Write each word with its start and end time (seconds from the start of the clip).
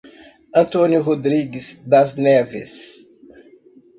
Antônio 0.51 1.03
Rodrigues 1.03 1.85
Das 1.85 2.15
Neves 2.15 3.07